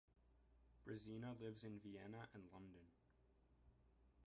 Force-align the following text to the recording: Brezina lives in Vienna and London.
Brezina 0.83 1.33
lives 1.39 1.63
in 1.63 1.77
Vienna 1.79 2.27
and 2.33 2.45
London. 2.51 2.87